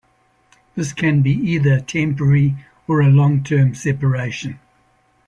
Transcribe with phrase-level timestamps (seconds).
[0.73, 2.55] This can be either a temporary
[2.87, 4.59] or a long-term separation.